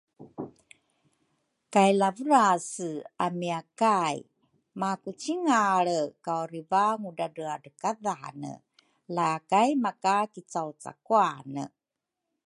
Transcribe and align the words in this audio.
kay 1.73 1.91
Lavurase 2.01 2.89
amiyakay 3.25 4.17
makucingalre 4.79 5.99
kawriva 6.25 6.83
Ngudradrekadhane 7.01 8.53
la 9.15 9.29
kai 9.49 9.69
makakicawcakuane. 9.83 11.63